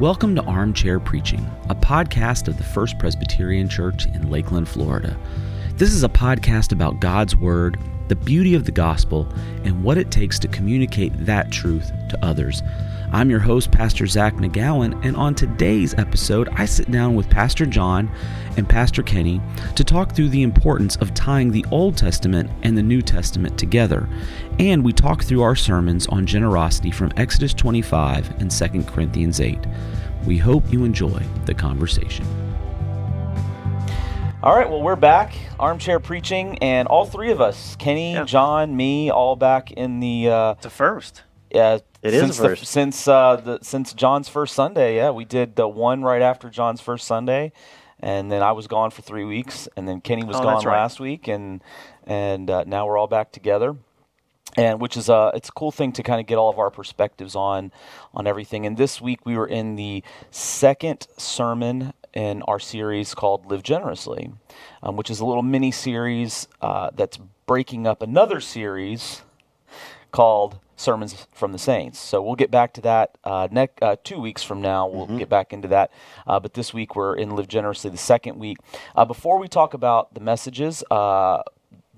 [0.00, 5.18] Welcome to Armchair Preaching, a podcast of the First Presbyterian Church in Lakeland, Florida.
[5.74, 9.28] This is a podcast about God's Word, the beauty of the gospel,
[9.64, 12.62] and what it takes to communicate that truth to others.
[13.10, 17.64] I'm your host, Pastor Zach McGowan, and on today's episode, I sit down with Pastor
[17.64, 18.10] John
[18.58, 19.40] and Pastor Kenny
[19.76, 24.06] to talk through the importance of tying the Old Testament and the New Testament together.
[24.58, 29.58] And we talk through our sermons on generosity from Exodus 25 and 2 Corinthians 8.
[30.26, 32.47] We hope you enjoy the conversation.
[34.40, 38.22] All right, well, we're back, armchair preaching, and all three of us, Kenny, yeah.
[38.22, 40.28] John, me, all back in the.
[40.28, 41.24] Uh, it's a first.
[41.50, 42.60] Yeah, it since is first.
[42.60, 44.94] The, since uh, the since John's first Sunday.
[44.94, 47.50] Yeah, we did the one right after John's first Sunday,
[47.98, 50.82] and then I was gone for three weeks, and then Kenny was oh, gone right.
[50.82, 51.60] last week, and
[52.06, 53.76] and uh, now we're all back together.
[54.56, 56.70] And which is a it's a cool thing to kind of get all of our
[56.70, 57.72] perspectives on
[58.14, 58.66] on everything.
[58.66, 64.32] And this week we were in the second sermon in our series called Live Generously,
[64.82, 67.16] um, which is a little mini series uh, that's
[67.46, 69.22] breaking up another series
[70.10, 71.96] called sermons from the saints.
[71.96, 74.88] So we'll get back to that uh, next uh, two weeks from now.
[74.88, 75.18] We'll mm-hmm.
[75.18, 75.92] get back into that.
[76.26, 78.56] Uh, but this week we're in Live Generously, the second week.
[78.96, 81.42] Uh, before we talk about the messages, uh,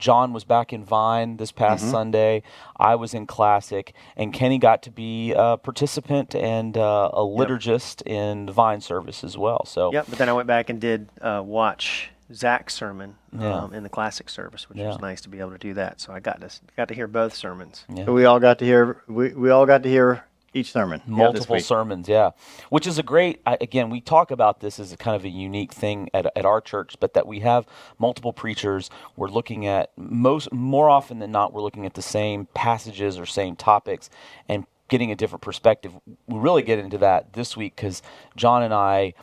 [0.01, 1.93] John was back in Vine this past mm-hmm.
[1.93, 2.43] Sunday.
[2.77, 8.03] I was in Classic, and Kenny got to be a participant and uh, a liturgist
[8.06, 8.17] yep.
[8.17, 9.65] in the Vine service as well.
[9.67, 10.06] So yep.
[10.09, 13.55] But then I went back and did watch Zach's sermon yeah.
[13.55, 14.89] um, in the classic service, which yeah.
[14.89, 16.01] was nice to be able to do that.
[16.01, 17.84] So I got to got to hear both sermons.
[17.95, 18.06] Yeah.
[18.06, 21.61] So we all got to hear we, we all got to hear each sermon, multiple
[21.61, 22.31] sermons, yeah.
[22.70, 23.41] Which is a great.
[23.47, 26.45] I, again, we talk about this as a kind of a unique thing at at
[26.45, 27.67] our church, but that we have
[27.98, 28.91] multiple preachers.
[29.17, 33.27] We're looking at most more often than not, we're looking at the same passages or
[33.27, 34.11] same topics
[34.48, 35.93] and getting a different perspective.
[36.27, 38.03] We really get into that this week because
[38.37, 39.15] John and I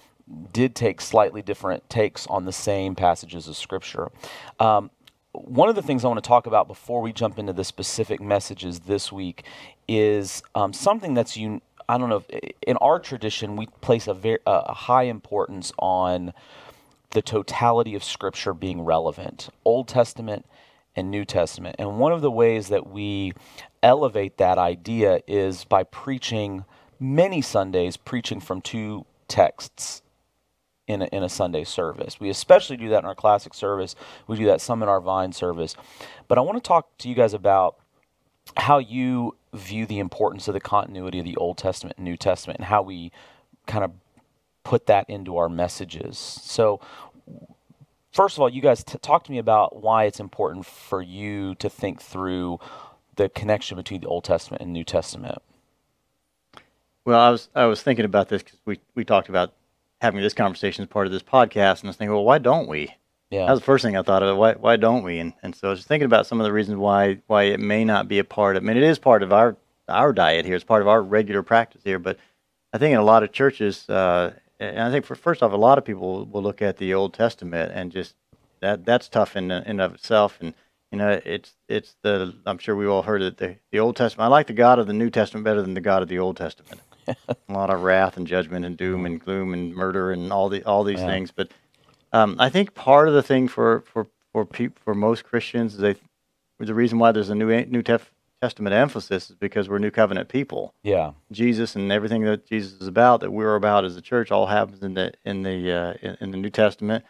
[0.51, 4.11] did take slightly different takes on the same passages of Scripture.
[4.59, 4.91] Um,
[5.45, 8.21] one of the things I want to talk about before we jump into the specific
[8.21, 9.43] messages this week
[9.87, 12.23] is um, something that's un- I don't know.
[12.67, 16.33] In our tradition, we place a very a high importance on
[17.11, 20.45] the totality of Scripture being relevant, Old Testament
[20.95, 21.77] and New Testament.
[21.79, 23.33] And one of the ways that we
[23.83, 26.65] elevate that idea is by preaching
[26.99, 30.01] many Sundays, preaching from two texts
[30.87, 32.19] in a, in a Sunday service.
[32.19, 33.95] We especially do that in our classic service.
[34.25, 35.75] We do that some in our Vine service.
[36.27, 37.77] But I want to talk to you guys about
[38.55, 42.59] how you view the importance of the continuity of the Old Testament and New Testament
[42.59, 43.11] and how we
[43.65, 43.91] kind of
[44.63, 46.17] put that into our messages.
[46.17, 46.79] So,
[48.11, 51.55] first of all, you guys t- talk to me about why it's important for you
[51.55, 52.59] to think through
[53.15, 55.41] the connection between the Old Testament and New Testament.
[57.03, 59.53] Well, I was I was thinking about this because we we talked about
[60.01, 62.67] having this conversation as part of this podcast, and I was thinking, well, why don't
[62.67, 62.95] we?
[63.29, 63.45] Yeah.
[63.45, 64.37] That was the first thing I thought of.
[64.37, 65.19] Why why don't we?
[65.19, 67.83] And and so I was thinking about some of the reasons why why it may
[67.83, 68.63] not be a part of.
[68.63, 69.57] I mean, it is part of our
[69.89, 70.55] our diet here.
[70.55, 71.99] It's part of our regular practice here.
[71.99, 72.17] But
[72.73, 75.57] I think in a lot of churches, uh, and I think for first off, a
[75.57, 78.15] lot of people will look at the Old Testament and just
[78.61, 80.37] that that's tough in in of itself.
[80.39, 80.53] And
[80.91, 83.37] you know, it's it's the I'm sure we all heard it.
[83.37, 84.25] The the Old Testament.
[84.25, 86.37] I like the God of the New Testament better than the God of the Old
[86.37, 86.81] Testament.
[87.27, 90.63] a lot of wrath and judgment and doom and gloom and murder and all the
[90.63, 91.07] all these yeah.
[91.07, 91.31] things.
[91.31, 91.51] But
[92.13, 95.79] um, I think part of the thing for for for peop, for most Christians is
[95.79, 95.95] they
[96.59, 98.01] the reason why there's a new New Tef,
[98.41, 100.73] Testament emphasis is because we're New Covenant people.
[100.83, 104.45] Yeah, Jesus and everything that Jesus is about, that we're about as a church, all
[104.45, 107.03] happens in the in the uh, in, in, the New Testament.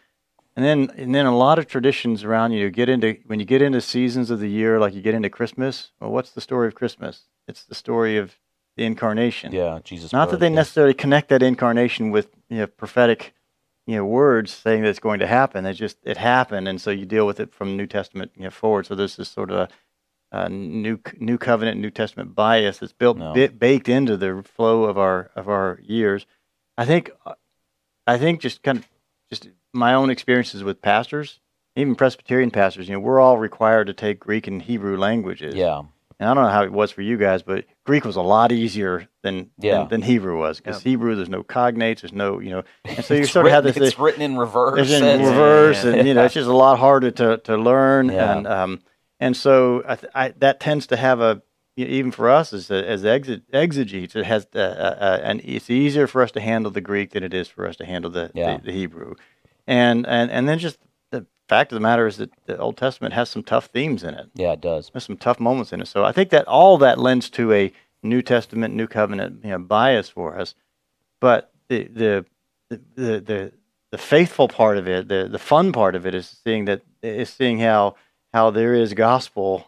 [0.55, 3.61] And then and then a lot of traditions around you get into when you get
[3.61, 5.91] into seasons of the year, like you get into Christmas.
[5.99, 7.23] Well, what's the story of Christmas?
[7.45, 8.37] It's the story of
[8.77, 9.51] the incarnation.
[9.51, 10.13] Yeah, Jesus.
[10.13, 13.33] Not that they necessarily connect that incarnation with you know, prophetic
[13.85, 15.65] you know words saying that it's going to happen.
[15.65, 18.49] It just it happened, and so you deal with it from New Testament you know,
[18.51, 18.85] forward.
[18.85, 19.69] So there's this sort of
[20.31, 23.33] a, new New Covenant, New Testament bias that's built no.
[23.33, 26.25] baked into the flow of our of our years.
[26.77, 27.11] I think
[28.05, 28.87] I think just kind of
[29.29, 31.39] just my own experiences with pastors,
[31.75, 32.87] even Presbyterian pastors.
[32.87, 35.55] You know, we're all required to take Greek and Hebrew languages.
[35.55, 35.81] Yeah.
[36.19, 38.51] And I don't know how it was for you guys, but Greek was a lot
[38.51, 39.79] easier than yeah.
[39.79, 43.13] than, than, Hebrew was because Hebrew there's no cognates, there's no you know, and so
[43.15, 43.87] you sort written, of have this.
[43.87, 44.79] It's written in reverse.
[44.79, 48.09] It's in reverse, and, and you know, it's just a lot harder to to learn,
[48.09, 48.37] yeah.
[48.37, 48.79] and um,
[49.21, 51.41] and so I, I, that tends to have a
[51.77, 56.21] even for us as as exegetes, it has uh, uh, uh, and it's easier for
[56.21, 58.57] us to handle the Greek than it is for us to handle the, yeah.
[58.57, 59.15] the, the Hebrew,
[59.65, 60.77] and and and then just
[61.47, 64.29] fact of the matter is that the Old Testament has some tough themes in it.
[64.33, 64.89] Yeah, it does.
[64.91, 65.87] There's some tough moments in it.
[65.87, 67.71] So I think that all that lends to a
[68.03, 70.55] New Testament, New Covenant you know, bias for us.
[71.19, 72.25] But the, the
[72.69, 73.53] the the
[73.91, 77.29] the faithful part of it, the the fun part of it is seeing that is
[77.29, 77.95] seeing how
[78.33, 79.67] how there is gospel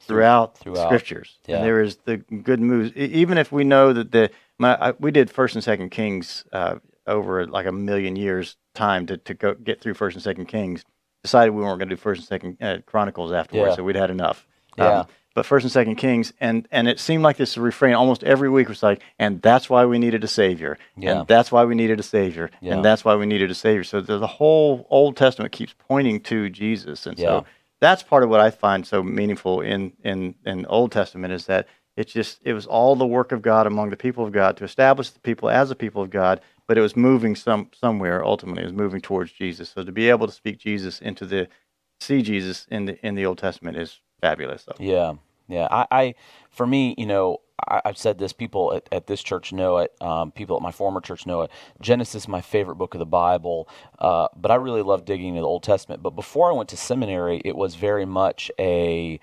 [0.00, 0.86] throughout, throughout.
[0.86, 1.56] scriptures, yeah.
[1.56, 5.10] and there is the good news, Even if we know that the my, I, we
[5.10, 6.76] did First and Second Kings uh,
[7.06, 10.84] over like a million years time to to go get through First and Second Kings.
[11.22, 13.76] Decided we weren't going to do First and Second uh, Chronicles afterwards, yeah.
[13.76, 14.46] so we'd had enough.
[14.78, 15.00] Yeah.
[15.00, 18.50] Um, but First and Second Kings, and and it seemed like this refrain almost every
[18.50, 21.20] week was like, and that's why we needed a savior, yeah.
[21.20, 22.74] and that's why we needed a savior, yeah.
[22.74, 23.84] and that's why we needed a savior.
[23.84, 27.26] So the, the whole Old Testament keeps pointing to Jesus, and yeah.
[27.26, 27.46] so
[27.80, 31.68] that's part of what I find so meaningful in in in Old Testament is that
[31.96, 34.64] it's just it was all the work of God among the people of God to
[34.64, 36.40] establish the people as a people of God,
[36.70, 38.62] but it was moving some somewhere ultimately.
[38.62, 39.70] It was moving towards Jesus.
[39.70, 41.48] So to be able to speak Jesus into the
[41.98, 44.68] see Jesus in the in the Old Testament is fabulous.
[44.78, 45.14] Yeah,
[45.48, 45.66] yeah.
[45.68, 46.14] I, I,
[46.48, 48.32] for me, you know, I, have said this.
[48.32, 49.92] People at, at, this church know it.
[50.00, 51.50] Um, people at my former church know it.
[51.80, 53.68] Genesis is my favorite book of the Bible,
[53.98, 56.04] uh, but I really love digging into the Old Testament.
[56.04, 59.18] But before I went to seminary, it was very much a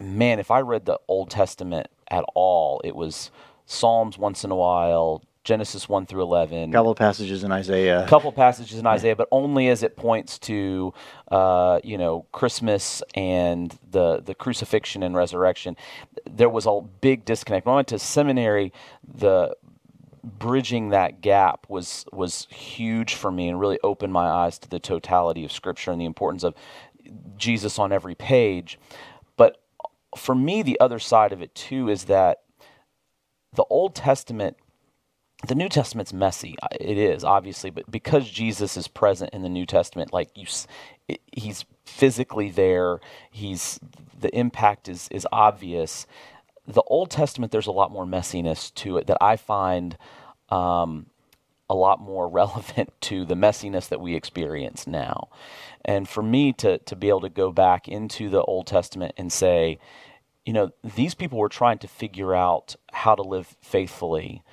[0.00, 0.38] man.
[0.38, 3.30] If I read the Old Testament at all, it was
[3.66, 6.70] Psalms once in a while, Genesis 1 through 11.
[6.70, 8.04] A couple passages in Isaiah.
[8.04, 10.94] A couple passages in Isaiah, but only as it points to,
[11.32, 15.76] uh, you know, Christmas and the, the crucifixion and resurrection.
[16.30, 17.66] There was a big disconnect.
[17.66, 18.72] When I went to seminary,
[19.02, 19.56] the
[20.22, 24.78] bridging that gap was was huge for me and really opened my eyes to the
[24.78, 26.54] totality of Scripture and the importance of
[27.36, 28.78] Jesus on every page.
[29.36, 29.60] But
[30.16, 32.42] for me, the other side of it too is that
[33.54, 34.56] the Old Testament
[35.46, 36.56] the New Testament's messy.
[36.80, 40.46] It is obviously, but because Jesus is present in the New Testament, like you,
[41.32, 43.00] he's physically there.
[43.30, 43.80] He's
[44.18, 46.06] the impact is is obvious.
[46.66, 49.98] The Old Testament, there's a lot more messiness to it that I find
[50.48, 51.06] um,
[51.68, 55.28] a lot more relevant to the messiness that we experience now.
[55.84, 59.32] And for me to to be able to go back into the Old Testament and
[59.32, 59.80] say,
[60.46, 64.44] you know, these people were trying to figure out how to live faithfully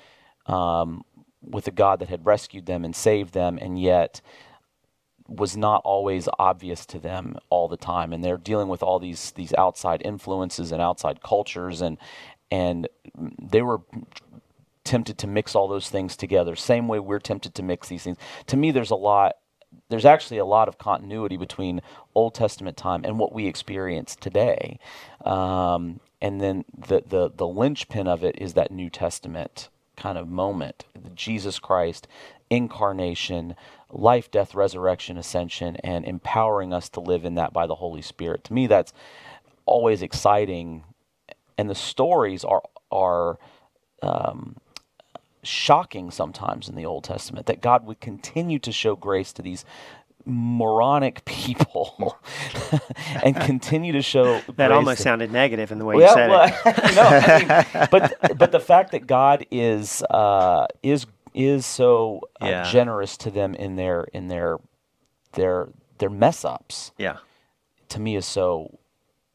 [0.46, 1.04] um,
[1.42, 4.20] with a God that had rescued them and saved them, and yet
[5.28, 8.12] was not always obvious to them all the time.
[8.12, 11.98] And they're dealing with all these these outside influences and outside cultures, and
[12.50, 12.88] and
[13.40, 13.80] they were
[14.84, 16.56] tempted to mix all those things together.
[16.56, 18.16] Same way we're tempted to mix these things.
[18.46, 19.36] To me, there's a lot.
[19.88, 21.80] There's actually a lot of continuity between
[22.14, 24.80] Old Testament time and what we experience today.
[25.24, 29.68] Um, and then the, the the linchpin of it is that New Testament
[30.00, 32.08] kind of moment Jesus Christ,
[32.48, 33.54] incarnation,
[33.90, 38.42] life, death, resurrection, ascension, and empowering us to live in that by the Holy Spirit.
[38.44, 38.92] To me, that's
[39.66, 40.84] always exciting.
[41.58, 43.38] And the stories are, are,
[44.02, 44.56] um,
[45.42, 49.64] shocking sometimes in the Old Testament that God would continue to show grace to these
[50.24, 52.18] moronic people
[53.24, 56.30] and continue to show that almost to, sounded negative in the way well, you said
[56.30, 56.94] well, it.
[56.94, 62.46] no, I mean, but but the fact that God is uh, is is so uh,
[62.46, 62.62] yeah.
[62.64, 64.58] generous to them in their in their
[65.32, 65.68] their
[65.98, 66.92] their mess ups.
[66.98, 67.18] Yeah,
[67.88, 68.78] to me is so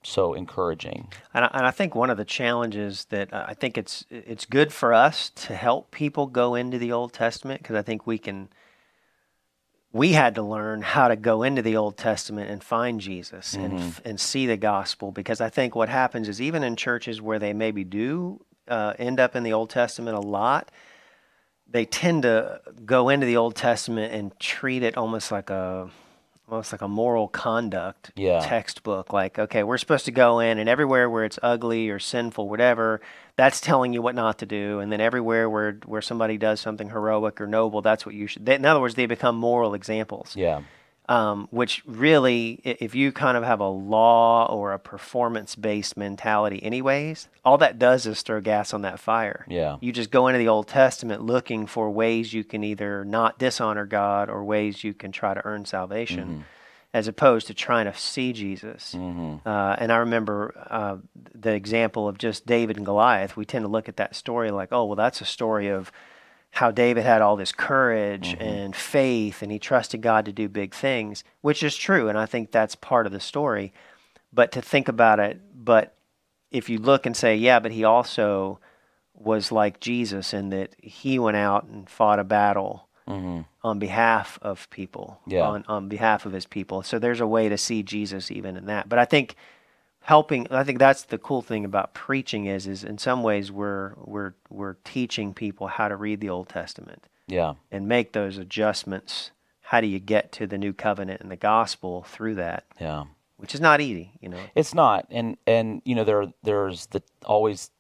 [0.06, 1.08] so encouraging.
[1.34, 4.46] And I, and I think one of the challenges that uh, I think it's it's
[4.46, 8.18] good for us to help people go into the Old Testament because I think we
[8.18, 8.50] can
[9.96, 13.78] we had to learn how to go into the Old Testament and find Jesus mm-hmm.
[13.78, 17.40] and and see the gospel because I think what happens is even in churches where
[17.40, 20.70] they maybe do uh, end up in the Old Testament a lot,
[21.72, 25.90] they tend to go into the Old Testament and treat it almost like a
[26.48, 28.40] almost like a moral conduct yeah.
[28.40, 29.12] textbook.
[29.12, 33.02] Like, okay, we're supposed to go in, and everywhere where it's ugly or sinful, whatever,
[33.36, 34.80] that's telling you what not to do.
[34.80, 38.46] And then everywhere where where somebody does something heroic or noble, that's what you should.
[38.46, 40.36] They, in other words, they become moral examples.
[40.36, 40.62] Yeah.
[41.08, 46.64] Um, which really, if you kind of have a law or a performance based mentality,
[46.64, 49.46] anyways, all that does is throw gas on that fire.
[49.48, 49.78] Yeah.
[49.82, 53.86] You just go into the Old Testament looking for ways you can either not dishonor
[53.86, 56.28] God or ways you can try to earn salvation.
[56.28, 56.42] Mm-hmm.
[56.94, 58.96] As opposed to trying to see Jesus.
[58.98, 59.46] Mm-hmm.
[59.46, 60.96] Uh, and I remember uh,
[61.34, 63.36] the example of just David and Goliath.
[63.36, 65.92] We tend to look at that story like, oh, well, that's a story of
[66.56, 68.42] how David had all this courage mm-hmm.
[68.42, 72.08] and faith and he trusted God to do big things, which is true.
[72.08, 73.74] And I think that's part of the story.
[74.32, 75.96] But to think about it, but
[76.52, 78.60] if you look and say, yeah, but he also
[79.14, 83.42] was like Jesus in that he went out and fought a battle mm-hmm.
[83.62, 85.42] on behalf of people, yeah.
[85.42, 86.84] on, on behalf of his people.
[86.84, 88.88] So there's a way to see Jesus even in that.
[88.88, 89.36] But I think
[90.06, 93.94] helping i think that's the cool thing about preaching is is in some ways we're
[93.98, 97.54] we're we're teaching people how to read the old testament Yeah.
[97.72, 99.32] And make those adjustments.
[99.70, 102.66] How do you get to the new covenant and the gospel through that?
[102.80, 103.06] Yeah.
[103.38, 104.44] Which is not easy, you know.
[104.54, 105.08] It's not.
[105.10, 107.72] And and you know there there's the always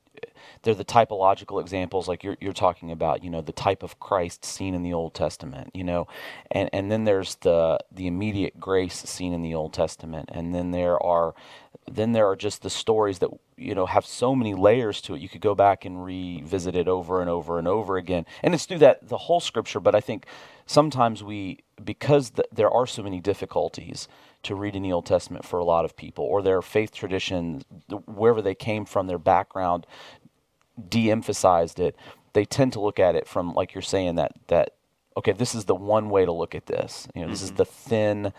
[0.63, 4.43] they're the typological examples like you're you're talking about you know the type of Christ
[4.43, 6.07] seen in the Old Testament you know?
[6.51, 10.29] And and then there's the the immediate grace seen in the Old Testament.
[10.31, 11.33] And then there are
[11.91, 15.21] then there are just the stories that you know have so many layers to it.
[15.21, 18.25] You could go back and revisit it over and over and over again.
[18.41, 19.79] And it's through that the whole scripture.
[19.79, 20.25] But I think
[20.65, 24.07] sometimes we because the, there are so many difficulties
[24.45, 27.63] to read in the Old Testament for a lot of people, or their faith tradition,
[28.05, 29.85] wherever they came from, their background,
[30.89, 31.95] de-emphasized it.
[32.33, 34.71] They tend to look at it from, like you're saying, that that
[35.17, 37.07] okay, this is the one way to look at this.
[37.13, 37.33] You know, mm-hmm.
[37.33, 37.57] this is mm-hmm.
[37.57, 38.33] the thin,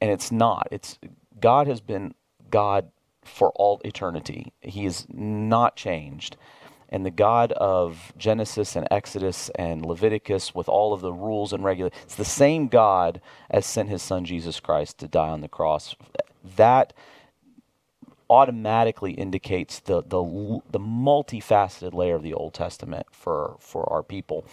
[0.00, 0.68] and it's not.
[0.70, 0.98] It's
[1.40, 2.14] God has been
[2.50, 2.90] God
[3.24, 4.52] for all eternity.
[4.60, 6.36] He is not changed
[6.92, 11.64] and the God of Genesis and Exodus and Leviticus with all of the rules and
[11.64, 11.98] regulations.
[12.04, 13.20] It's the same God
[13.50, 15.96] as sent his son Jesus Christ to die on the cross.
[16.56, 16.92] That
[18.28, 20.22] automatically indicates the the
[20.70, 24.44] the multifaceted layer of the Old Testament for for our people,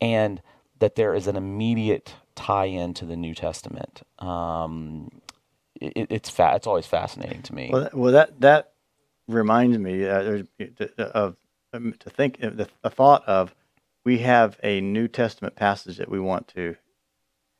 [0.00, 0.42] and
[0.80, 4.02] that there is an immediate tie-in to the New Testament.
[4.18, 5.10] Um,
[5.80, 7.70] it, it's fa- it's always fascinating to me.
[7.72, 8.72] Well, well that that
[9.28, 10.42] reminds me uh,
[10.98, 11.36] of
[11.74, 13.54] um, to think uh, the, the thought of
[14.04, 16.76] we have a New Testament passage that we want to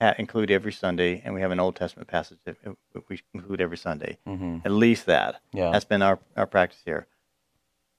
[0.01, 2.57] ha- include every Sunday, and we have an Old Testament passage that
[3.09, 4.19] we include every Sunday.
[4.27, 4.59] Mm-hmm.
[4.65, 5.41] At least that.
[5.53, 5.71] Yeah.
[5.71, 7.07] That's been our, our practice here.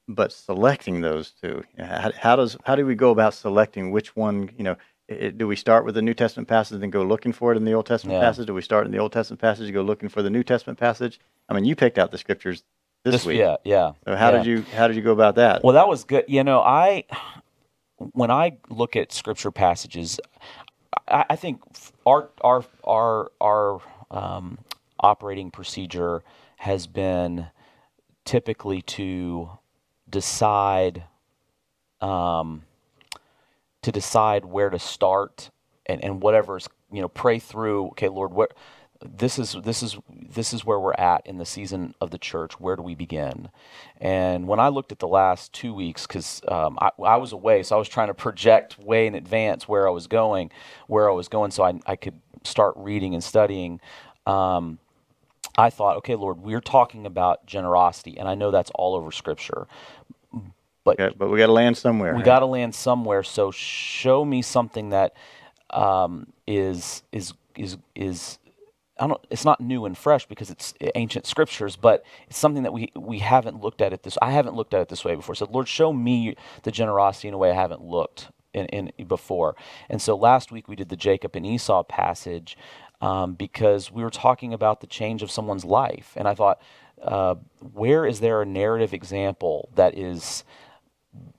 [0.07, 4.51] But selecting those two, how, how does how do we go about selecting which one?
[4.55, 7.51] You know, it, do we start with the New Testament passage and go looking for
[7.51, 8.27] it in the Old Testament yeah.
[8.27, 8.45] passage?
[8.45, 10.77] Do we start in the Old Testament passage and go looking for the New Testament
[10.77, 11.19] passage?
[11.49, 12.63] I mean, you picked out the scriptures
[13.05, 13.37] this, this week.
[13.37, 13.93] Yeah, yeah.
[14.05, 14.37] So how yeah.
[14.37, 15.63] did you how did you go about that?
[15.63, 16.25] Well, that was good.
[16.27, 17.05] You know, I
[17.97, 20.19] when I look at scripture passages,
[21.07, 21.61] I, I think
[22.05, 23.81] our our our our
[24.11, 24.57] um,
[24.99, 26.23] operating procedure
[26.57, 27.47] has been
[28.25, 29.51] typically to
[30.09, 31.03] decide
[32.01, 32.63] um,
[33.83, 35.51] to decide where to start
[35.85, 38.53] and, and whatever's you know pray through okay lord what
[39.03, 42.59] this is this is this is where we're at in the season of the church.
[42.59, 43.49] Where do we begin?
[43.99, 47.63] And when I looked at the last two weeks, because um, I, I, was away,
[47.63, 50.51] so I was trying to project way in advance where I was going,
[50.87, 53.79] where I was going, so I, I could start reading and studying.
[54.25, 54.79] Um,
[55.57, 59.67] I thought, okay, Lord, we're talking about generosity, and I know that's all over Scripture,
[60.83, 62.15] but okay, but we got to land somewhere.
[62.15, 63.23] We got to land somewhere.
[63.23, 65.15] So show me something that
[65.71, 68.37] um, is is is is
[69.29, 73.19] it's not new and fresh because it's ancient scriptures, but it's something that we, we
[73.19, 74.17] haven't looked at it this.
[74.21, 75.35] I haven't looked at it this way before.
[75.35, 79.55] So, Lord, show me the generosity in a way I haven't looked in, in before.
[79.89, 82.57] And so, last week we did the Jacob and Esau passage
[83.01, 86.61] um, because we were talking about the change of someone's life, and I thought,
[87.01, 87.35] uh,
[87.73, 90.45] where is there a narrative example that is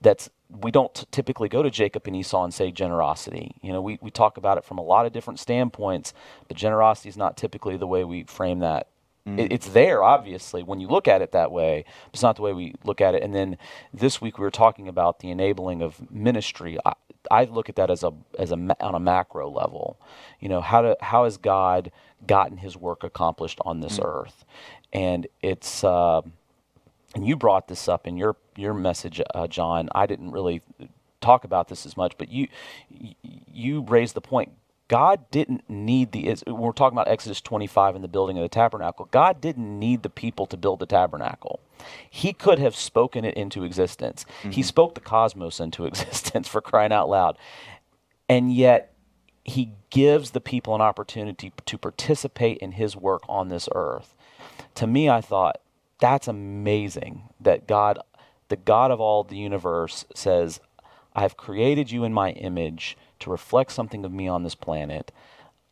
[0.00, 3.56] that's we don't t- typically go to Jacob and Esau and say generosity.
[3.62, 6.14] You know, we, we talk about it from a lot of different standpoints,
[6.48, 8.88] but generosity is not typically the way we frame that.
[9.26, 9.40] Mm.
[9.40, 12.42] It, it's there, obviously, when you look at it that way, but it's not the
[12.42, 13.22] way we look at it.
[13.22, 13.58] And then
[13.92, 16.78] this week we were talking about the enabling of ministry.
[16.84, 16.92] I,
[17.30, 19.98] I look at that as a as a on a macro level.
[20.38, 21.90] You know, how to how has God
[22.24, 24.04] gotten His work accomplished on this mm.
[24.04, 24.44] earth?
[24.92, 25.82] And it's.
[25.82, 26.22] Uh,
[27.16, 29.88] and you brought this up in your your message, uh, John.
[29.94, 30.60] I didn't really
[31.22, 32.46] talk about this as much, but you
[33.50, 34.52] you raised the point.
[34.88, 36.36] God didn't need the.
[36.46, 39.08] We're talking about Exodus 25 and the building of the tabernacle.
[39.10, 41.60] God didn't need the people to build the tabernacle.
[42.08, 44.26] He could have spoken it into existence.
[44.40, 44.50] Mm-hmm.
[44.50, 47.38] He spoke the cosmos into existence for crying out loud,
[48.28, 48.92] and yet
[49.42, 54.14] he gives the people an opportunity to participate in his work on this earth.
[54.74, 55.60] To me, I thought
[55.98, 57.98] that's amazing that God,
[58.48, 60.60] the God of all the universe, says,
[61.14, 65.12] I've created you in my image to reflect something of me on this planet.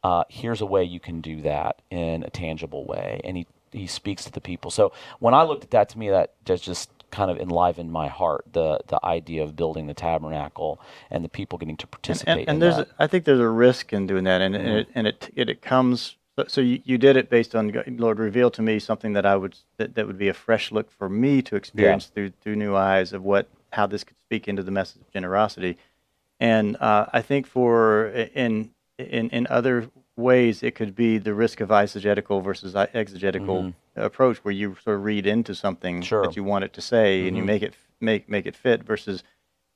[0.02, 3.20] Uh, here's a way you can do that in a tangible way.
[3.24, 4.70] And he, he speaks to the people.
[4.70, 8.08] So when I looked at that, to me, that just, just kind of enlivened my
[8.08, 12.32] heart the the idea of building the tabernacle and the people getting to participate.
[12.32, 12.88] And, and, and there's, that.
[12.98, 14.66] I think there's a risk in doing that, and, mm-hmm.
[14.66, 17.72] and, it, and it, it, it comes so, so you, you did it based on
[17.86, 20.90] Lord reveal to me something that I would that, that would be a fresh look
[20.90, 22.14] for me to experience yeah.
[22.14, 25.76] through through new eyes of what how this could speak into the message of generosity,
[26.40, 31.60] and uh, I think for in in in other ways it could be the risk
[31.60, 34.00] of eisegetical versus exegetical mm-hmm.
[34.00, 36.22] approach where you sort of read into something sure.
[36.22, 37.28] that you want it to say mm-hmm.
[37.28, 37.46] and you mm-hmm.
[37.48, 39.24] make it make make it fit versus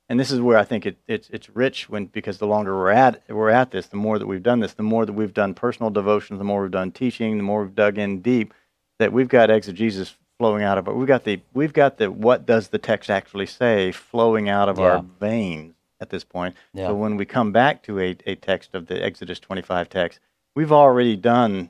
[0.09, 2.89] and this is where I think it, it's it's rich when because the longer we're
[2.89, 5.53] at we're at this, the more that we've done this, the more that we've done
[5.53, 8.53] personal devotions, the more we've done teaching, the more we've dug in deep,
[8.97, 10.95] that we've got exegesis flowing out of it.
[10.95, 14.79] We've got the we've got the what does the text actually say flowing out of
[14.79, 14.85] yeah.
[14.85, 16.55] our veins at this point.
[16.73, 16.87] Yeah.
[16.87, 20.19] So when we come back to a, a text of the Exodus 25 text,
[20.55, 21.69] we've already done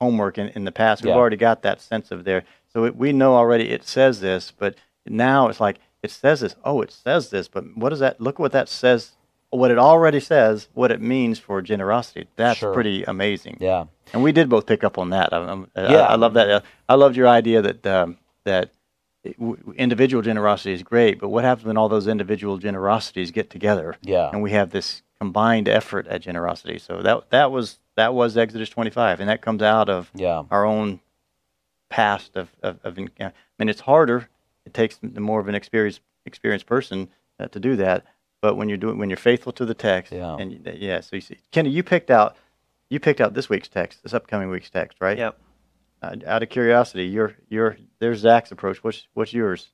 [0.00, 1.02] homework in, in the past.
[1.02, 1.16] We've yeah.
[1.16, 2.44] already got that sense of there.
[2.72, 4.76] So it, we know already it says this, but
[5.06, 6.54] now it's like it says this.
[6.62, 8.20] Oh, it says this, but what does that?
[8.20, 9.12] Look what that says.
[9.48, 12.26] What it already says, what it means for generosity.
[12.36, 12.74] That's sure.
[12.74, 13.56] pretty amazing.
[13.60, 13.84] Yeah.
[14.12, 15.32] And we did both pick up on that.
[15.32, 16.00] I, yeah.
[16.00, 16.64] I, I love that.
[16.88, 18.72] I loved your idea that um, that
[19.76, 23.96] individual generosity is great, but what happens when all those individual generosities get together?
[24.02, 24.28] Yeah.
[24.30, 26.78] And we have this combined effort at generosity.
[26.78, 30.42] So that that was that was Exodus 25, and that comes out of yeah.
[30.50, 31.00] our own
[31.88, 34.28] past of, of, of I mean, it's harder.
[34.66, 38.04] It takes more of an experienced experienced person uh, to do that.
[38.40, 41.22] But when you're doing when you're faithful to the text, yeah, and yeah, so you
[41.22, 42.36] see, Kenny, you picked out
[42.90, 45.18] you picked out this week's text, this upcoming week's text, right?
[45.18, 45.38] Yep.
[46.02, 48.84] Uh, out of curiosity, your your there's Zach's approach.
[48.84, 49.70] What's what's yours?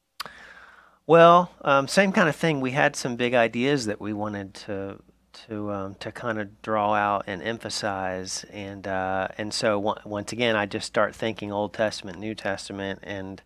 [1.07, 2.61] Well, um, same kind of thing.
[2.61, 5.03] We had some big ideas that we wanted to
[5.49, 10.55] to um, to kind of draw out and emphasize, and uh, and so once again,
[10.55, 13.43] I just start thinking Old Testament, New Testament, and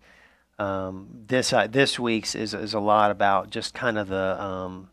[0.59, 4.89] um, this uh, this week's is is a lot about just kind of the um,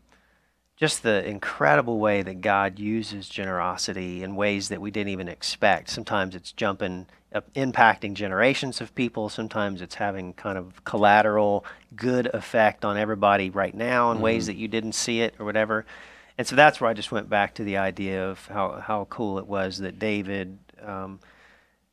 [0.82, 5.88] just the incredible way that God uses generosity in ways that we didn't even expect.
[5.90, 9.28] Sometimes it's jumping, uh, impacting generations of people.
[9.28, 11.64] Sometimes it's having kind of collateral
[11.94, 14.24] good effect on everybody right now in mm-hmm.
[14.24, 15.86] ways that you didn't see it or whatever.
[16.36, 19.38] And so that's where I just went back to the idea of how, how cool
[19.38, 21.20] it was that David um,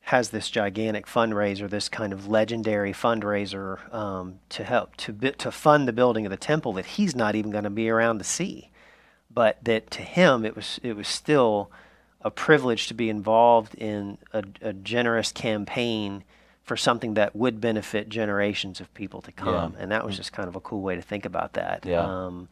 [0.10, 5.88] has this gigantic fundraiser, this kind of legendary fundraiser um, to help to to fund
[5.88, 8.72] the building of the temple that he's not even going to be around to see,
[9.30, 11.70] but that to him it was it was still
[12.22, 16.24] a privilege to be involved in a, a generous campaign
[16.64, 19.84] for something that would benefit generations of people to come, yeah.
[19.84, 21.86] and that was just kind of a cool way to think about that.
[21.86, 22.02] Yeah.
[22.02, 22.50] Um,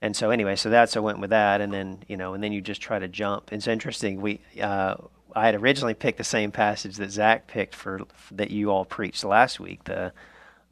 [0.00, 2.52] and so anyway, so that's I went with that, and then you know, and then
[2.52, 3.52] you just try to jump.
[3.52, 4.22] It's interesting.
[4.22, 4.94] We uh,
[5.36, 8.00] I had originally picked the same passage that Zach picked for,
[8.32, 10.12] that you all preached last week, the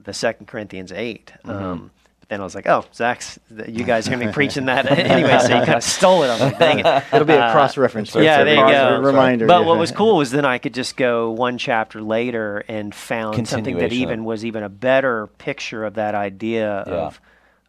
[0.00, 1.50] the Second Corinthians 8 mm-hmm.
[1.50, 1.90] um,
[2.24, 4.90] but then I was like, oh, Zach's, you guys are going to be preaching that
[4.98, 6.29] anyway, so you kind of stole it.
[6.29, 7.05] I was like, dang it.
[7.12, 8.14] It'll be a uh, cross reference.
[8.14, 9.00] yeah, there you go.
[9.03, 9.46] Reminder.
[9.46, 13.46] But what was cool was then I could just go one chapter later and found
[13.46, 16.94] something that even was even a better picture of that idea yeah.
[16.94, 17.20] of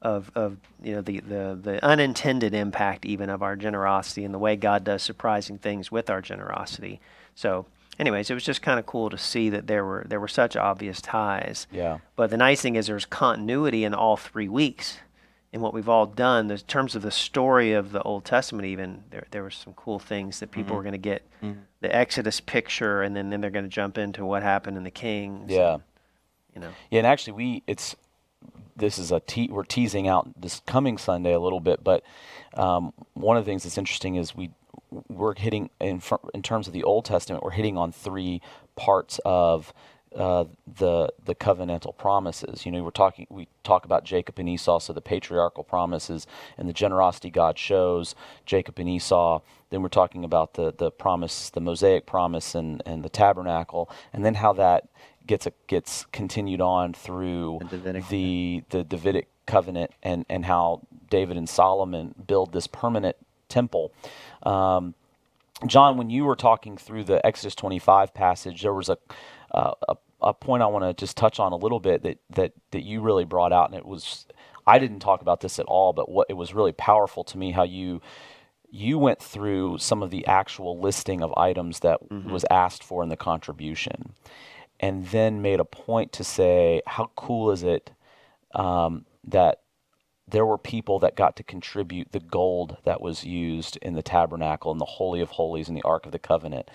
[0.06, 4.40] of, of you know the, the, the unintended impact even of our generosity and the
[4.40, 7.02] way God does surprising things with our generosity.
[7.34, 7.66] So
[7.98, 10.56] anyways, it was just kind of cool to see that there were there were such
[10.56, 11.66] obvious ties.
[11.72, 11.98] Yeah.
[12.16, 15.00] But the nice thing is there's continuity in all three weeks
[15.52, 16.52] in what we've all done.
[16.52, 19.98] In terms of the story of the Old Testament, even there there were some cool
[19.98, 20.76] things that people mm-hmm.
[20.76, 21.62] were going to get mm-hmm.
[21.82, 24.92] the Exodus picture, and then then they're going to jump into what happened in the
[24.92, 25.52] Kings.
[25.52, 25.74] Yeah.
[25.74, 25.84] And,
[26.54, 26.70] you know.
[26.92, 27.96] Yeah, and actually, we it's
[28.76, 32.04] this is a te- we're teasing out this coming Sunday a little bit, but
[32.56, 34.52] um, one of the things that's interesting is we
[35.10, 38.42] we're hitting in fr- in terms of the Old Testament, we're hitting on three
[38.76, 39.74] parts of
[40.16, 42.66] uh, the the covenantal promises.
[42.66, 46.26] You know, we're talking we talk about Jacob and Esau, so the patriarchal promises
[46.58, 49.42] and the generosity God shows Jacob and Esau.
[49.70, 54.24] Then we're talking about the the promise, the Mosaic promise, and and the tabernacle, and
[54.24, 54.88] then how that
[55.28, 60.82] gets a, gets continued on through the Davidic, the, the Davidic covenant and and how
[61.10, 63.16] David and Solomon build this permanent
[63.50, 63.92] temple.
[64.44, 64.96] Um,
[65.68, 68.98] John, when you were talking through the Exodus 25 passage, there was a
[69.52, 72.54] uh, a, a point I want to just touch on a little bit that that
[72.72, 74.26] that you really brought out, and it was
[74.68, 77.52] I didn't talk about this at all, but what it was really powerful to me
[77.52, 78.02] how you
[78.72, 82.30] you went through some of the actual listing of items that mm-hmm.
[82.30, 84.14] was asked for in the contribution
[84.80, 87.92] and then made a point to say, how cool is it
[88.54, 89.62] um, that
[90.28, 94.72] there were people that got to contribute the gold that was used in the tabernacle
[94.72, 96.70] and the Holy of Holies and the Ark of the Covenant.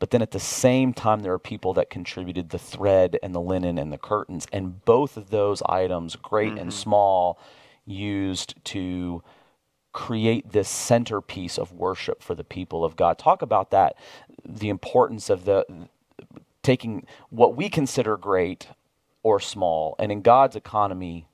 [0.00, 3.40] But then at the same time, there are people that contributed the thread and the
[3.40, 4.46] linen and the curtains.
[4.52, 6.58] And both of those items, great mm-hmm.
[6.58, 7.38] and small,
[7.84, 9.22] used to
[9.92, 13.18] create this centerpiece of worship for the people of God.
[13.18, 13.96] Talk about that,
[14.44, 15.64] the importance of the
[16.62, 18.68] taking what we consider great
[19.22, 21.26] or small, and in God's economy,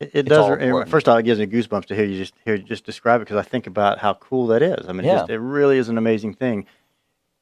[0.00, 0.88] it, it does.
[0.88, 3.20] First of all, it gives me goosebumps to hear you just hear you just describe
[3.20, 4.88] it because I think about how cool that is.
[4.88, 5.12] I mean, yeah.
[5.12, 6.66] it, just, it really is an amazing thing.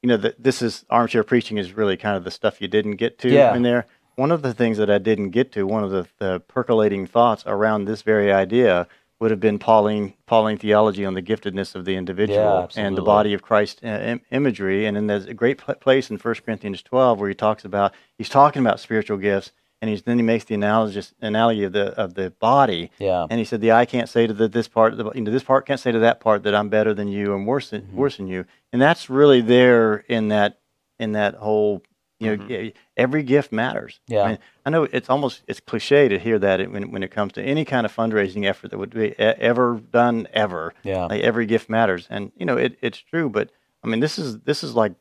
[0.03, 2.97] You know, the, this is armchair preaching is really kind of the stuff you didn't
[2.97, 3.55] get to yeah.
[3.55, 3.87] in there.
[4.17, 7.45] one of the things that I didn't get to, one of the, the percolating thoughts
[7.47, 11.97] around this very idea would have been Pauline Pauline theology on the giftedness of the
[11.97, 14.85] individual yeah, and the body of Christ uh, Im- imagery.
[14.85, 17.95] And then there's a great pl- place in 1 Corinthians 12 where he talks about
[18.19, 21.93] he's talking about spiritual gifts, and he's then he makes the analogy analogy of the
[21.99, 22.91] of the body.
[22.99, 23.27] Yeah.
[23.31, 25.45] And he said the eye can't say to the, this part, the, you know, this
[25.45, 27.97] part can't say to that part that I'm better than you and worse than, mm-hmm.
[27.97, 28.45] worse than you.
[28.73, 30.59] And that's really there in that
[30.99, 31.83] in that whole
[32.19, 32.69] you know, mm-hmm.
[32.97, 34.01] every gift matters.
[34.07, 34.23] Yeah.
[34.23, 37.33] I, mean, I, know it's almost it's cliche to hear that when when it comes
[37.35, 40.73] to any kind of fundraising effort that would be ever done ever.
[40.83, 41.07] Yeah.
[41.07, 43.29] Like every gift matters, and you know it, it's true.
[43.29, 43.51] But
[43.85, 44.95] I mean, this is this is like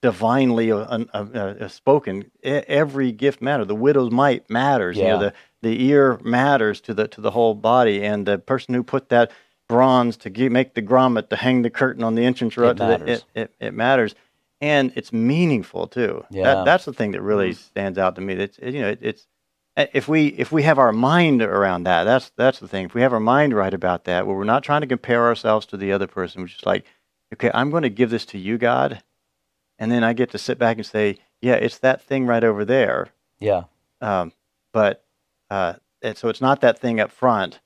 [0.00, 2.30] divinely uh, uh, uh, spoken.
[2.42, 3.66] Every gift matters.
[3.66, 4.96] The widow's mite matters.
[4.96, 5.04] Yeah.
[5.04, 8.74] You know, the the ear matters to the to the whole body, and the person
[8.74, 9.32] who put that
[9.68, 13.02] bronze to get, make the grommet to hang the curtain on the entrance road, it,
[13.02, 14.14] it, it, it matters
[14.60, 16.24] and it's meaningful too.
[16.30, 16.44] Yeah.
[16.44, 17.60] That, that's the thing that really mm-hmm.
[17.60, 18.34] stands out to me.
[18.34, 19.26] It, you know it, it's
[19.76, 22.86] eh, if we if we have our mind around that, that's that's the thing.
[22.86, 25.66] If we have our mind right about that, where we're not trying to compare ourselves
[25.66, 26.84] to the other person, we're just like,
[27.34, 29.02] okay, I'm going to give this to you, God,
[29.78, 32.64] and then I get to sit back and say, yeah, it's that thing right over
[32.64, 33.08] there.
[33.38, 33.64] Yeah.
[34.00, 34.32] Um,
[34.72, 35.04] but
[35.50, 35.74] uh,
[36.14, 37.60] so it's not that thing up front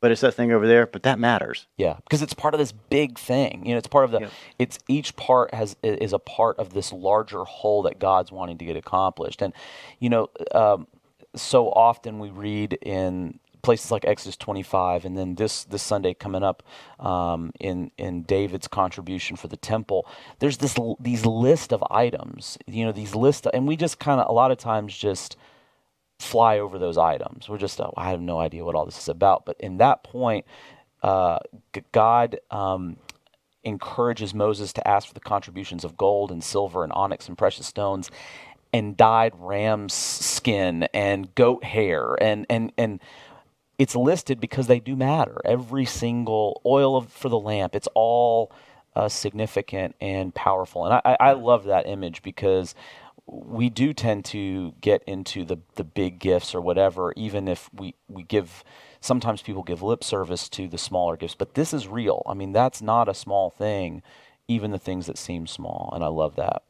[0.00, 2.72] but it's that thing over there but that matters yeah because it's part of this
[2.72, 4.32] big thing you know it's part of the yep.
[4.58, 8.64] it's each part has is a part of this larger whole that god's wanting to
[8.64, 9.52] get accomplished and
[9.98, 10.86] you know um,
[11.34, 16.42] so often we read in places like Exodus 25, and then this this Sunday coming
[16.42, 16.62] up
[16.98, 20.06] um, in in David's contribution for the temple.
[20.38, 24.20] There's this these list of items, you know, these list, of, and we just kind
[24.20, 25.36] of a lot of times just
[26.20, 27.48] fly over those items.
[27.48, 29.46] We're just, oh, I have no idea what all this is about.
[29.46, 30.44] But in that point,
[31.02, 31.38] uh,
[31.92, 32.96] God um,
[33.64, 37.66] encourages Moses to ask for the contributions of gold and silver and onyx and precious
[37.66, 38.10] stones
[38.72, 43.00] and dyed ram's skin and goat hair and and and
[43.80, 45.40] it's listed because they do matter.
[45.42, 48.52] Every single oil of, for the lamp, it's all
[48.94, 50.84] uh, significant and powerful.
[50.84, 52.74] And I, I love that image because
[53.30, 57.94] we do tend to get into the the big gifts or whatever, even if we
[58.08, 58.64] we give.
[59.02, 62.22] Sometimes people give lip service to the smaller gifts, but this is real.
[62.26, 64.02] I mean, that's not a small thing,
[64.46, 66.64] even the things that seem small, and I love that.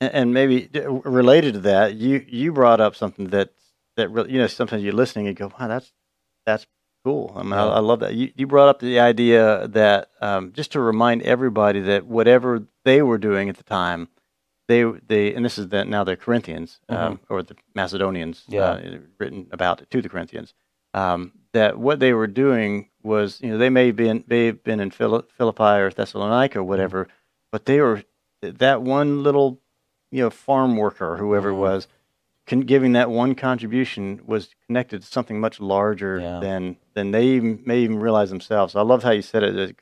[0.00, 3.50] And maybe related to that, you you brought up something that
[3.96, 5.92] that really, you know, sometimes you're listening and go, wow, that's
[6.46, 6.66] that's
[7.04, 7.32] cool.
[7.36, 7.66] I mean, yeah.
[7.66, 8.14] I, I, love that.
[8.14, 13.02] You you brought up the idea that um, just to remind everybody that whatever they
[13.02, 14.08] were doing at the time
[14.72, 17.02] they they and this is the, now the Corinthians mm-hmm.
[17.02, 18.62] um, or the Macedonians yeah.
[18.62, 20.54] uh, written about to the Corinthians
[20.94, 24.64] um, that what they were doing was you know they may have been may have
[24.64, 27.12] been in Philippi or Thessalonica or whatever, mm-hmm.
[27.50, 28.02] but they were
[28.40, 29.60] that one little
[30.10, 31.60] you know farm worker or whoever mm-hmm.
[31.60, 31.88] was
[32.46, 36.40] con- giving that one contribution was connected to something much larger yeah.
[36.40, 38.76] than than they even, may even realize themselves.
[38.76, 39.76] I love how you said it.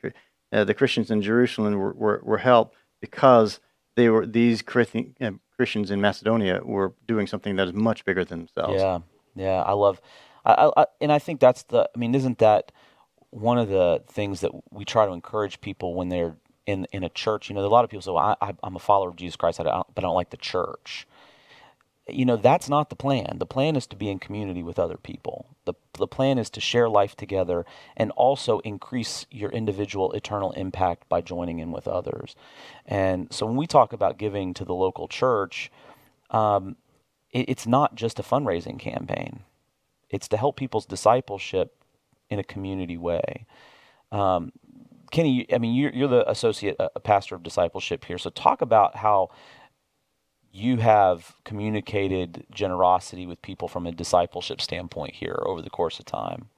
[0.53, 3.61] Uh, the Christians in Jerusalem were, were, were helped because
[3.95, 8.39] they were these uh, Christians in Macedonia were doing something that is much bigger than
[8.39, 8.81] themselves.
[8.81, 8.99] Yeah,
[9.35, 10.01] yeah, I love,
[10.45, 11.89] I, I, and I think that's the.
[11.93, 12.71] I mean, isn't that
[13.29, 17.09] one of the things that we try to encourage people when they're in in a
[17.09, 17.49] church?
[17.49, 19.57] You know, a lot of people say, well, I, am a follower of Jesus Christ,
[19.59, 21.07] but I don't like the church
[22.15, 23.37] you know that's not the plan.
[23.39, 25.47] The plan is to be in community with other people.
[25.65, 27.65] The, the plan is to share life together
[27.97, 32.35] and also increase your individual eternal impact by joining in with others.
[32.85, 35.71] And so when we talk about giving to the local church
[36.31, 36.77] um,
[37.31, 39.41] it, it's not just a fundraising campaign.
[40.09, 41.75] It's to help people's discipleship
[42.29, 43.45] in a community way.
[44.11, 44.53] Um,
[45.11, 48.17] kenny i mean you're, you're the associate uh, pastor of discipleship here.
[48.17, 49.29] So talk about how
[50.51, 56.05] you have communicated generosity with people from a discipleship standpoint here over the course of
[56.05, 56.49] time?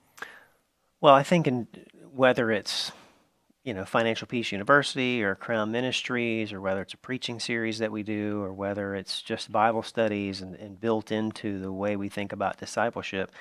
[1.02, 1.68] Well, I think in
[2.12, 2.92] whether it's
[3.64, 7.92] you know Financial Peace University or Crown Ministries, or whether it's a preaching series that
[7.92, 12.10] we do, or whether it's just Bible studies and, and built into the way we
[12.10, 13.32] think about discipleship,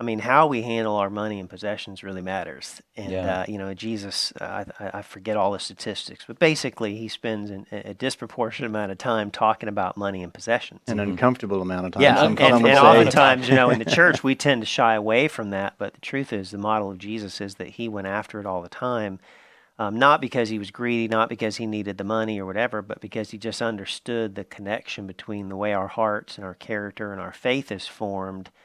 [0.00, 2.80] I mean, how we handle our money and possessions really matters.
[2.96, 3.40] And, yeah.
[3.40, 7.50] uh, you know, Jesus, uh, I, I, forget all the statistics, but basically he spends
[7.50, 10.80] an, a disproportionate amount of time talking about money and possessions.
[10.86, 11.10] An mm-hmm.
[11.10, 12.02] uncomfortable amount of time.
[12.02, 15.28] Yeah, and, and, and oftentimes, you know, in the church, we tend to shy away
[15.28, 15.74] from that.
[15.76, 18.62] But the truth is, the model of Jesus is that he went after it all
[18.62, 19.20] the time.
[19.78, 23.02] Um, not because he was greedy, not because he needed the money or whatever, but
[23.02, 27.20] because he just understood the connection between the way our hearts and our character and
[27.20, 28.48] our faith is formed–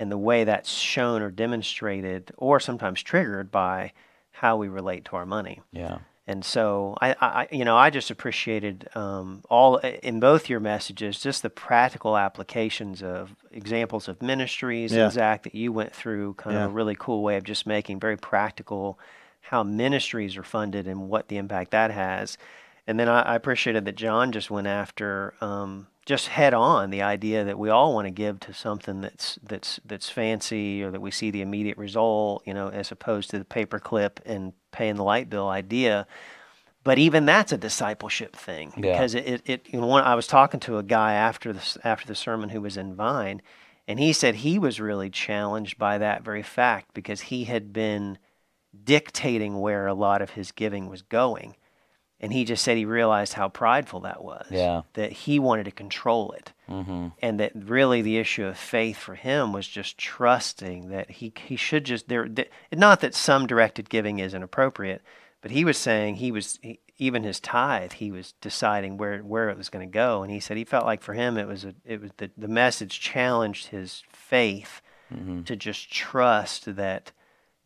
[0.00, 3.92] and the way that's shown or demonstrated or sometimes triggered by
[4.32, 5.60] how we relate to our money.
[5.72, 5.98] Yeah.
[6.26, 11.20] And so I, I you know, I just appreciated um, all in both your messages,
[11.20, 15.10] just the practical applications of examples of ministries, yeah.
[15.10, 16.64] Zach, that you went through, kind yeah.
[16.64, 18.98] of a really cool way of just making very practical
[19.40, 22.38] how ministries are funded and what the impact that has.
[22.86, 27.02] And then I, I appreciated that John just went after um, just head on the
[27.02, 31.00] idea that we all want to give to something that's that's that's fancy or that
[31.00, 35.04] we see the immediate result, you know, as opposed to the paperclip and paying the
[35.04, 36.06] light bill idea.
[36.82, 38.92] But even that's a discipleship thing yeah.
[38.92, 41.78] because it, it, it you know, one, I was talking to a guy after the
[41.84, 43.42] after the sermon who was in Vine,
[43.86, 48.18] and he said he was really challenged by that very fact because he had been
[48.82, 51.54] dictating where a lot of his giving was going
[52.20, 54.46] and he just said he realized how prideful that was.
[54.50, 54.82] Yeah.
[54.92, 56.52] That he wanted to control it.
[56.68, 57.08] Mm-hmm.
[57.22, 61.56] And that really the issue of faith for him was just trusting that he, he
[61.56, 62.28] should just, there,
[62.72, 65.02] not that some directed giving is inappropriate,
[65.40, 69.48] but he was saying he was, he, even his tithe, he was deciding where, where
[69.48, 70.22] it was going to go.
[70.22, 72.48] And he said he felt like for him it was, a, it was the, the
[72.48, 75.42] message challenged his faith mm-hmm.
[75.44, 77.12] to just trust that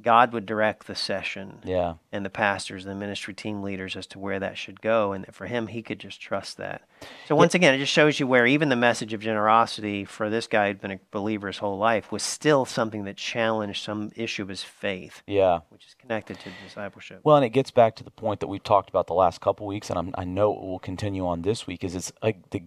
[0.03, 1.95] God would direct the session yeah.
[2.11, 5.13] and the pastors and the ministry team leaders as to where that should go.
[5.13, 6.83] And that for him, he could just trust that.
[7.27, 7.59] So, once yeah.
[7.59, 10.81] again, it just shows you where even the message of generosity for this guy who'd
[10.81, 14.65] been a believer his whole life was still something that challenged some issue of his
[14.65, 15.23] faith.
[15.29, 15.61] Yeah.
[15.69, 17.21] Which is connected to discipleship.
[17.23, 19.67] Well, and it gets back to the point that we've talked about the last couple
[19.67, 22.65] weeks, and I'm, i know it will continue on this week, is it's like the,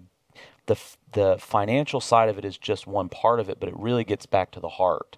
[0.68, 0.78] the,
[1.12, 4.26] the financial side of it is just one part of it, but it really gets
[4.26, 5.18] back to the heart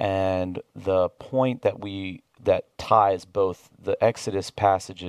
[0.00, 5.04] and the point that we that ties both the Exodus passage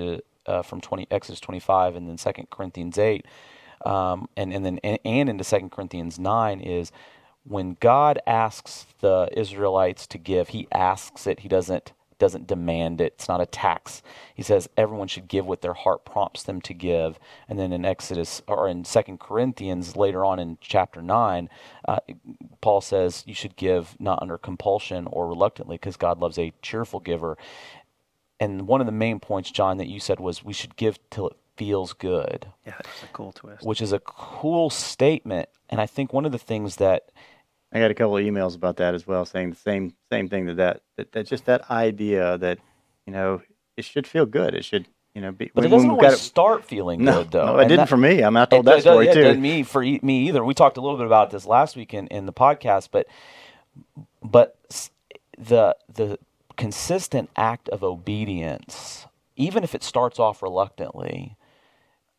[0.46, 3.26] uh, from 20 Exodus 25 and then Second Corinthians 8
[3.86, 6.92] um, and and then and, and into Second Corinthians 9 is
[7.44, 11.40] when God asks the Israelites to give, He asks it.
[11.40, 13.14] He doesn't doesn't demand it.
[13.14, 14.04] It's not a tax.
[14.36, 17.18] He says everyone should give what their heart prompts them to give.
[17.50, 21.50] And then in Exodus or in Second Corinthians later on in chapter nine,
[21.88, 21.98] uh,
[22.62, 27.00] Paul says you should give not under compulsion or reluctantly because God loves a cheerful
[27.00, 27.40] giver.
[28.40, 31.28] And one of the main points, John, that you said was we should give till
[31.30, 32.48] it feels good.
[32.68, 33.66] Yeah, it's a cool twist.
[33.66, 35.50] Which is a cool statement.
[35.72, 37.10] And I think one of the things that
[37.74, 40.46] I got a couple of emails about that as well, saying the same same thing
[40.48, 42.60] that that, that, that just that idea that
[43.06, 43.42] you know
[43.78, 44.54] it should feel good.
[44.54, 45.52] It should you know be.
[45.54, 47.46] But it doesn't always start feeling no, good though.
[47.46, 48.24] No, it didn't that, for me.
[48.24, 49.22] I mean, I told that story it, too.
[49.22, 50.44] It me for me either.
[50.44, 53.08] We talked a little bit about this last week in, in the podcast, but
[54.22, 54.58] but
[55.38, 56.20] the the
[56.58, 61.38] consistent act of obedience, even if it starts off reluctantly,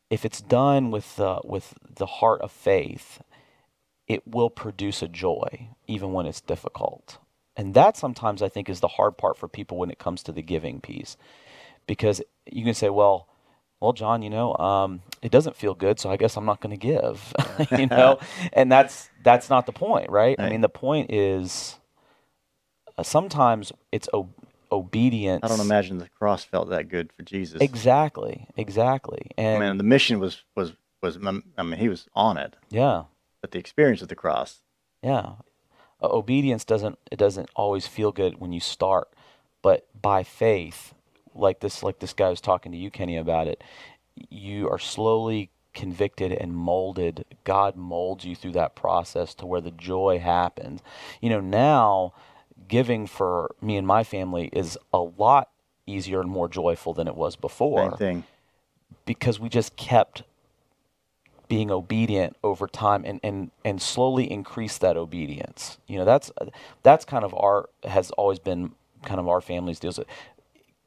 [0.09, 3.21] if it's done with uh, with the heart of faith
[4.12, 7.18] it will produce a joy even when it's difficult.
[7.57, 10.33] And that sometimes I think is the hard part for people when it comes to
[10.33, 11.16] the giving piece.
[11.87, 12.20] Because
[12.51, 13.27] you can say, well,
[13.81, 16.79] well, John, you know, um, it doesn't feel good, so I guess I'm not going
[16.79, 17.35] to give,
[17.79, 18.20] you know,
[18.53, 20.37] and that's that's not the point, right?
[20.38, 20.46] right.
[20.46, 21.79] I mean, the point is
[22.96, 24.29] uh, sometimes it's o-
[24.70, 25.40] obedience.
[25.42, 27.61] I don't imagine the cross felt that good for Jesus.
[27.61, 29.31] Exactly, exactly.
[29.37, 31.18] And I mean, the mission was was was
[31.57, 32.55] I mean, he was on it.
[32.70, 33.05] Yeah,
[33.42, 34.61] but the experience of the cross.
[35.02, 35.33] Yeah,
[36.00, 39.12] uh, obedience doesn't it doesn't always feel good when you start,
[39.61, 40.94] but by faith,
[41.35, 43.62] like this like this guy was talking to you, Kenny, about it,
[44.31, 47.24] you are slowly convicted and molded.
[47.44, 50.81] God molds you through that process to where the joy happens.
[51.20, 52.14] You know, now
[52.68, 55.50] giving for me and my family is a lot
[55.87, 57.90] easier and more joyful than it was before.
[57.90, 58.24] Same thing.
[59.05, 60.22] Because we just kept
[61.53, 65.77] being obedient over time and, and, and slowly increase that obedience.
[65.87, 66.33] You know, that's
[66.83, 68.73] that's kind of our has always been
[69.05, 70.01] kind of our family's deals.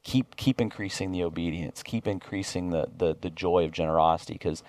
[0.02, 4.64] Keep keep increasing the obedience, keep increasing the the, the joy of generosity because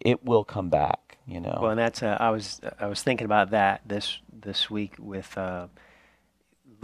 [0.00, 1.18] it will come back.
[1.24, 1.56] You know.
[1.62, 5.38] Well, and that's uh, I was I was thinking about that this this week with.
[5.38, 5.68] Uh,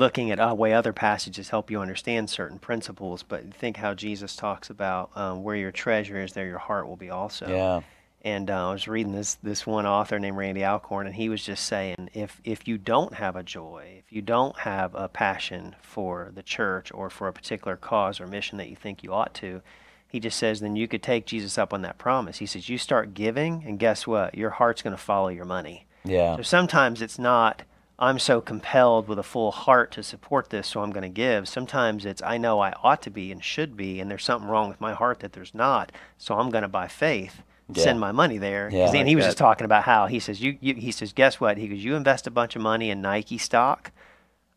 [0.01, 4.35] looking at uh, way other passages help you understand certain principles, but think how Jesus
[4.35, 7.47] talks about um, where your treasure is, there your heart will be also.
[7.49, 7.81] Yeah.
[8.23, 11.43] And uh, I was reading this this one author named Randy Alcorn, and he was
[11.43, 15.75] just saying, if if you don't have a joy, if you don't have a passion
[15.81, 19.33] for the church or for a particular cause or mission that you think you ought
[19.35, 19.63] to,
[20.07, 22.39] he just says, then you could take Jesus up on that promise.
[22.39, 24.35] He says, you start giving, and guess what?
[24.37, 25.87] Your heart's going to follow your money.
[26.05, 26.37] Yeah.
[26.37, 27.63] So sometimes it's not
[28.01, 31.49] I'm so compelled with a full heart to support this, so I'm going to give.
[31.49, 34.69] Sometimes it's I know I ought to be and should be, and there's something wrong
[34.69, 37.43] with my heart that there's not, so I'm going to by faith
[37.77, 37.85] yeah.
[37.85, 38.69] send my money there.
[38.73, 39.29] Yeah, then he was that.
[39.29, 41.95] just talking about how he says you, you he says guess what he goes you
[41.95, 43.93] invest a bunch of money in Nike stock,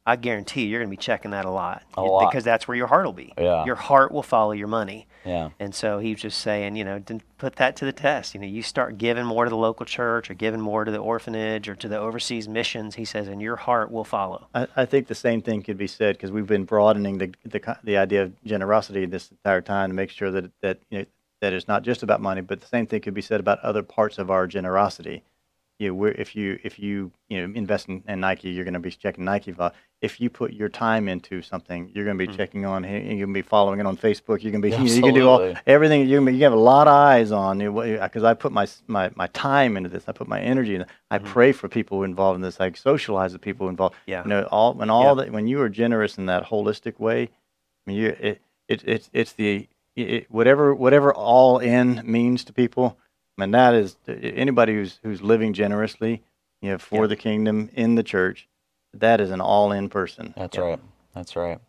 [0.05, 1.83] I guarantee you're going to be checking that a lot.
[1.93, 2.29] A lot.
[2.29, 3.33] Because that's where your heart will be.
[3.37, 3.63] Yeah.
[3.65, 5.07] Your heart will follow your money.
[5.23, 5.51] Yeah.
[5.59, 7.01] And so he's just saying, you know,
[7.37, 8.33] put that to the test.
[8.33, 10.97] You know, you start giving more to the local church or giving more to the
[10.97, 14.47] orphanage or to the overseas missions, he says, and your heart will follow.
[14.53, 17.77] I, I think the same thing could be said because we've been broadening the, the,
[17.83, 21.05] the idea of generosity this entire time to make sure that, that, you know,
[21.39, 23.83] that it's not just about money, but the same thing could be said about other
[23.83, 25.23] parts of our generosity
[25.83, 28.79] you know, if you if you you know invest in, in Nike, you're going to
[28.79, 29.53] be checking Nike.
[30.01, 32.37] If you put your time into something, you're going to be mm-hmm.
[32.37, 32.83] checking on.
[32.83, 34.43] You're going to be following it on Facebook.
[34.43, 36.07] You're going to be you, you can do all everything.
[36.07, 39.27] You can, you have a lot of eyes on because I put my, my my
[39.27, 40.05] time into this.
[40.07, 40.75] I put my energy.
[40.75, 41.27] in I mm-hmm.
[41.27, 42.59] pray for people involved in this.
[42.59, 43.95] I socialize with people involved.
[44.05, 44.23] Yeah.
[44.23, 45.25] You know, all when all yeah.
[45.25, 47.29] that when you are generous in that holistic way, I
[47.85, 52.97] mean, you it, it it's it's the it, whatever whatever all in means to people
[53.37, 56.23] and that is anybody who's who's living generously,
[56.61, 58.47] you know, for the kingdom in the church.
[58.93, 60.33] That is an all-in person.
[60.37, 60.79] That's right.
[61.15, 61.59] That's right.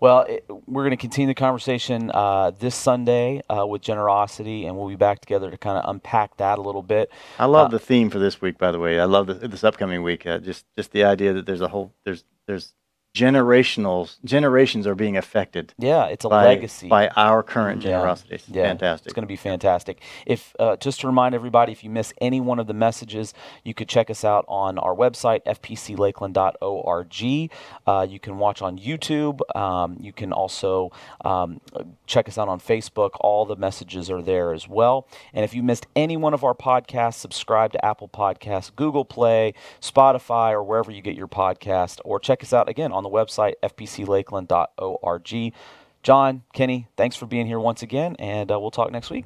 [0.00, 4.76] Well, it, we're going to continue the conversation uh, this Sunday uh, with generosity, and
[4.76, 7.10] we'll be back together to kind of unpack that a little bit.
[7.38, 9.00] I love uh, the theme for this week, by the way.
[9.00, 10.26] I love the, this upcoming week.
[10.26, 12.72] Uh, just just the idea that there's a whole there's there's
[13.14, 15.72] generational generations are being affected.
[15.78, 18.40] Yeah, it's a by, legacy by our current generosity.
[18.48, 18.68] Yeah, yeah.
[18.68, 19.06] fantastic.
[19.06, 20.02] It's going to be fantastic.
[20.26, 23.72] If uh, just to remind everybody, if you miss any one of the messages, you
[23.72, 27.50] could check us out on our website fpclakeland.org.
[27.86, 29.40] Uh, you can watch on YouTube.
[29.56, 30.90] Um, you can also
[31.24, 31.60] um,
[32.06, 33.10] check us out on Facebook.
[33.20, 35.06] All the messages are there as well.
[35.32, 39.54] And if you missed any one of our podcasts, subscribe to Apple Podcasts, Google Play,
[39.80, 43.54] Spotify, or wherever you get your podcast, or check us out again on the website,
[43.62, 45.54] fpclakeland.org.
[46.02, 49.24] John, Kenny, thanks for being here once again, and uh, we'll talk next week.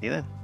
[0.00, 0.41] See you then.